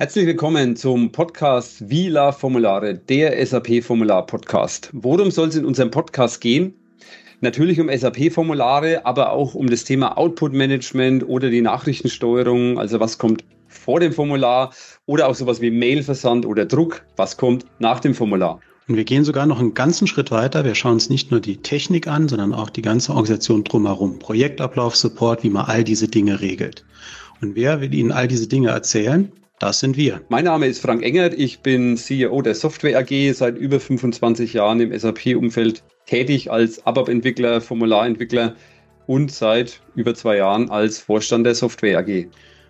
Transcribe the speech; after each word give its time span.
Herzlich 0.00 0.26
willkommen 0.26 0.76
zum 0.76 1.10
Podcast 1.10 1.90
Vila 1.90 2.30
Formulare, 2.30 2.94
der 2.94 3.44
SAP 3.44 3.82
Formular 3.82 4.24
Podcast. 4.24 4.90
Worum 4.92 5.32
soll 5.32 5.48
es 5.48 5.56
in 5.56 5.64
unserem 5.64 5.90
Podcast 5.90 6.40
gehen? 6.40 6.72
Natürlich 7.40 7.80
um 7.80 7.88
SAP-Formulare, 7.88 9.04
aber 9.04 9.32
auch 9.32 9.56
um 9.56 9.68
das 9.68 9.82
Thema 9.82 10.16
Output 10.16 10.52
Management 10.52 11.28
oder 11.28 11.50
die 11.50 11.62
Nachrichtensteuerung. 11.62 12.78
Also 12.78 13.00
was 13.00 13.18
kommt 13.18 13.42
vor 13.66 13.98
dem 13.98 14.12
Formular 14.12 14.72
oder 15.06 15.26
auch 15.26 15.34
sowas 15.34 15.60
wie 15.60 15.72
Mailversand 15.72 16.46
oder 16.46 16.64
Druck. 16.64 17.02
Was 17.16 17.36
kommt 17.36 17.66
nach 17.80 17.98
dem 17.98 18.14
Formular? 18.14 18.60
Und 18.86 18.94
wir 18.94 19.04
gehen 19.04 19.24
sogar 19.24 19.46
noch 19.46 19.58
einen 19.58 19.74
ganzen 19.74 20.06
Schritt 20.06 20.30
weiter. 20.30 20.64
Wir 20.64 20.76
schauen 20.76 20.92
uns 20.92 21.10
nicht 21.10 21.32
nur 21.32 21.40
die 21.40 21.56
Technik 21.56 22.06
an, 22.06 22.28
sondern 22.28 22.54
auch 22.54 22.70
die 22.70 22.82
ganze 22.82 23.10
Organisation 23.10 23.64
drumherum. 23.64 24.20
Projektablauf, 24.20 24.94
Support, 24.94 25.42
wie 25.42 25.50
man 25.50 25.66
all 25.66 25.82
diese 25.82 26.06
Dinge 26.06 26.40
regelt. 26.40 26.84
Und 27.40 27.56
wer 27.56 27.80
will 27.80 27.92
Ihnen 27.92 28.12
all 28.12 28.28
diese 28.28 28.46
Dinge 28.46 28.68
erzählen? 28.68 29.32
Das 29.58 29.80
sind 29.80 29.96
wir. 29.96 30.20
Mein 30.28 30.44
Name 30.44 30.66
ist 30.68 30.80
Frank 30.80 31.02
Engert. 31.02 31.34
Ich 31.34 31.60
bin 31.60 31.96
CEO 31.96 32.42
der 32.42 32.54
Software 32.54 32.96
AG, 32.96 33.32
seit 33.32 33.58
über 33.58 33.80
25 33.80 34.52
Jahren 34.52 34.78
im 34.78 34.96
SAP-Umfeld 34.96 35.82
tätig 36.06 36.48
als 36.52 36.86
ABAP-Entwickler, 36.86 37.60
Formularentwickler 37.60 38.54
und 39.08 39.32
seit 39.32 39.80
über 39.96 40.14
zwei 40.14 40.36
Jahren 40.36 40.70
als 40.70 40.98
Vorstand 40.98 41.44
der 41.44 41.56
Software 41.56 41.98
AG. 41.98 42.28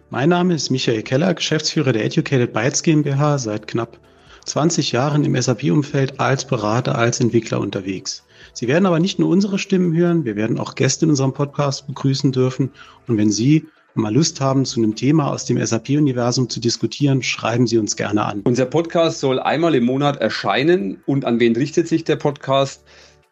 Mein 0.08 0.30
Name 0.30 0.54
ist 0.54 0.70
Michael 0.70 1.02
Keller, 1.02 1.34
Geschäftsführer 1.34 1.92
der 1.92 2.06
Educated 2.06 2.54
Bytes 2.54 2.82
GmbH, 2.82 3.36
seit 3.36 3.66
knapp 3.66 3.98
20 4.46 4.92
Jahren 4.92 5.24
im 5.24 5.38
SAP-Umfeld 5.38 6.18
als 6.18 6.46
Berater, 6.46 6.96
als 6.96 7.20
Entwickler 7.20 7.60
unterwegs. 7.60 8.24
Sie 8.54 8.66
werden 8.66 8.86
aber 8.86 8.98
nicht 8.98 9.18
nur 9.18 9.28
unsere 9.28 9.58
Stimmen 9.58 9.94
hören, 9.94 10.24
wir 10.24 10.36
werden 10.36 10.58
auch 10.58 10.74
Gäste 10.74 11.04
in 11.04 11.10
unserem 11.10 11.34
Podcast 11.34 11.86
begrüßen 11.86 12.32
dürfen. 12.32 12.70
Und 13.06 13.18
wenn 13.18 13.30
Sie 13.30 13.66
mal 13.98 14.14
Lust 14.14 14.40
haben, 14.40 14.64
zu 14.64 14.80
einem 14.80 14.94
Thema 14.94 15.30
aus 15.30 15.44
dem 15.44 15.64
SAP-Universum 15.64 16.48
zu 16.48 16.60
diskutieren, 16.60 17.22
schreiben 17.22 17.66
Sie 17.66 17.78
uns 17.78 17.96
gerne 17.96 18.24
an. 18.24 18.42
Unser 18.44 18.66
Podcast 18.66 19.20
soll 19.20 19.38
einmal 19.38 19.74
im 19.74 19.84
Monat 19.84 20.16
erscheinen. 20.16 21.02
Und 21.06 21.24
an 21.24 21.40
wen 21.40 21.54
richtet 21.56 21.88
sich 21.88 22.04
der 22.04 22.16
Podcast? 22.16 22.84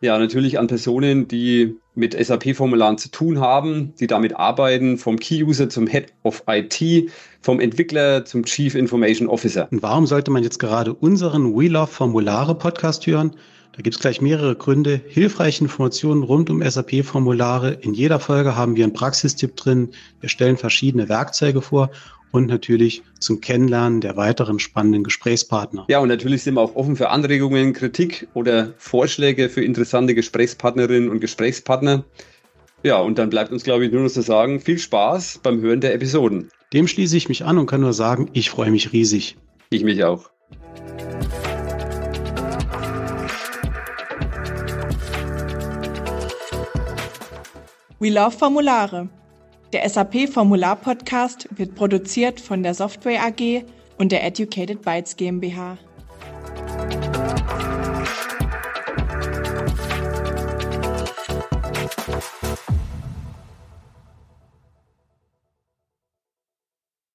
Ja, 0.03 0.19
natürlich 0.19 0.59
an 0.59 0.67
Personen, 0.67 1.27
die 1.27 1.77
mit 1.95 2.13
SAP-Formularen 2.13 2.99
zu 2.99 3.11
tun 3.11 3.41
haben, 3.41 3.95
die 3.99 4.07
damit 4.07 4.37
arbeiten, 4.37 4.99
vom 4.99 5.19
Key-User 5.19 5.71
zum 5.71 5.87
Head 5.87 6.13
of 6.23 6.43
IT, 6.47 7.11
vom 7.41 7.61
Entwickler 7.61 8.27
zum 8.27 8.45
Chief 8.45 8.75
Information 8.75 9.29
Officer. 9.29 9.69
Und 9.71 9.83
warum 9.83 10.07
sollte 10.07 10.31
man 10.31 10.43
jetzt 10.43 10.59
gerade 10.59 10.93
unseren 10.93 11.57
We 11.57 11.69
Love 11.69 11.87
Formulare 11.87 12.55
Podcast 12.55 13.07
hören? 13.07 13.35
Da 13.77 13.83
gibt 13.83 13.97
es 13.97 14.01
gleich 14.01 14.23
mehrere 14.23 14.57
Gründe. 14.57 15.03
Hilfreiche 15.07 15.63
Informationen 15.63 16.23
rund 16.23 16.49
um 16.49 16.63
SAP-Formulare. 16.63 17.73
In 17.83 17.93
jeder 17.93 18.19
Folge 18.19 18.57
haben 18.57 18.75
wir 18.75 18.85
einen 18.85 18.95
Praxistipp 18.95 19.55
drin. 19.55 19.91
Wir 20.21 20.31
stellen 20.31 20.57
verschiedene 20.57 21.11
Werkzeuge 21.11 21.61
vor 21.61 21.91
und 22.31 22.47
natürlich 22.47 23.03
zum 23.21 23.43
Kennenlernen 23.43 24.01
der 24.01 24.17
weiteren 24.17 24.59
spannenden 24.61 25.05
Gesprächspartner. 25.05 25.85
Ja, 25.91 25.99
und 25.99 26.09
natürlich 26.09 26.43
sind 26.43 26.55
wir 26.55 26.63
auch 26.63 26.75
offen 26.75 26.97
für 26.97 27.11
Anregungen, 27.11 27.75
Kritik 27.75 28.29
oder 28.33 28.73
Vorschläge 28.79 29.51
für 29.51 29.63
interessante 29.63 30.15
Gesprächspartnerinnen 30.15 31.11
und 31.11 31.21
Gesprächspartner. 31.21 32.03
Ja, 32.83 33.01
und 33.01 33.19
dann 33.19 33.29
bleibt 33.29 33.53
uns, 33.53 33.63
glaube 33.63 33.85
ich, 33.85 33.93
nur 33.93 34.03
noch 34.03 34.11
zu 34.11 34.23
sagen, 34.23 34.59
viel 34.59 34.79
Spaß 34.79 35.41
beim 35.43 35.61
Hören 35.61 35.83
der 35.83 35.93
Episoden. 35.93 36.49
Dem 36.73 36.89
schließe 36.89 37.17
ich 37.17 37.29
mich 37.29 37.45
an 37.45 37.59
und 37.59 37.67
kann 37.67 37.83
nur 37.83 37.93
sagen, 37.93 38.31
ich 38.33 38.49
freue 38.49 38.71
mich 38.71 38.95
riesig. 38.95 39.37
Ich 39.69 39.85
mich 39.85 40.03
auch. 40.03 40.31
We 47.99 48.11
Love 48.11 48.33
Formulare. 48.33 49.09
Der 49.73 49.89
SAP 49.89 50.29
Formular 50.29 50.77
Podcast 50.77 51.49
wird 51.57 51.75
produziert 51.75 52.39
von 52.39 52.63
der 52.63 52.75
Software 52.75 53.23
AG 53.25 53.65
und 53.97 54.13
der 54.13 54.23
Educated 54.23 54.83
Bytes 54.83 55.17
GmbH. 55.17 55.79